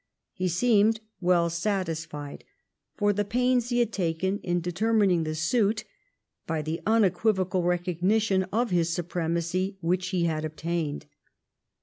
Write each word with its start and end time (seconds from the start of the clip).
He 0.33 0.47
seemed 0.47 0.99
well 1.19 1.47
satisfied, 1.51 2.43
for 2.95 3.13
the 3.13 3.23
pains 3.23 3.69
he 3.69 3.77
had 3.77 3.91
taken 3.93 4.39
in 4.39 4.59
determining 4.59 5.25
the 5.25 5.35
suit, 5.35 5.83
by 6.47 6.63
the 6.63 6.81
unequivocal 6.87 7.61
recognition 7.61 8.45
of 8.45 8.71
his 8.71 8.91
supremacy 8.91 9.77
which 9.79 10.07
he 10.07 10.23
had 10.23 10.43
obtained. 10.43 11.05